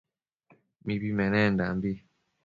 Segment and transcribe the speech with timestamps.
[0.85, 1.91] Mibi menendanbi